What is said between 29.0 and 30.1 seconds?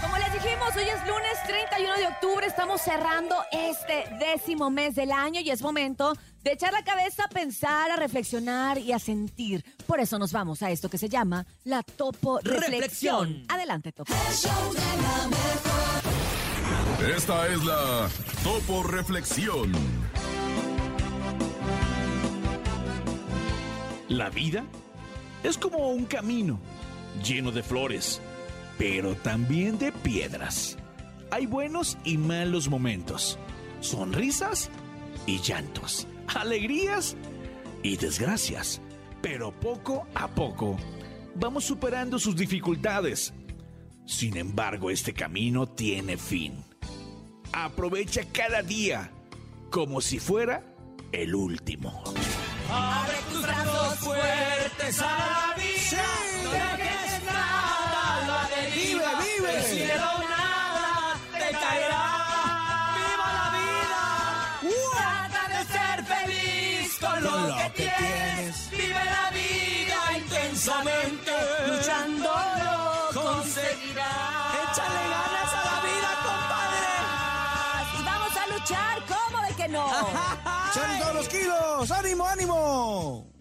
también de